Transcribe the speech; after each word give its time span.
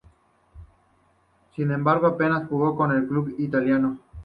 Sin 1.55 1.69
embargo 1.69 2.07
apenas 2.07 2.47
jugó 2.49 2.75
con 2.75 2.91
el 2.91 3.05
club 3.05 3.35
italiano. 3.37 3.99